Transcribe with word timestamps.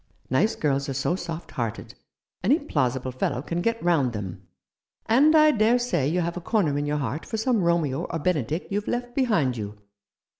Nice 0.31 0.55
girls 0.55 0.89
are 0.89 0.95
so 0.95 1.15
soft 1.15 1.51
hearted; 1.51 1.93
any 2.43 2.57
plausible 2.57 3.11
fellow 3.11 3.43
can 3.43 3.61
get 3.61 3.83
round 3.83 4.13
them. 4.13 4.47
And 5.05 5.35
I 5.35 5.51
dare 5.51 5.77
say 5.77 6.07
you 6.07 6.21
have 6.21 6.35
a 6.37 6.41
corner 6.41 6.75
in 6.75 6.87
your 6.87 6.97
heart 6.97 7.23
for 7.23 7.37
some 7.37 7.61
Romeo 7.61 8.05
or 8.05 8.17
Benedick 8.17 8.65
you've 8.71 8.87
left 8.87 9.13
behind 9.13 9.57
you." 9.57 9.77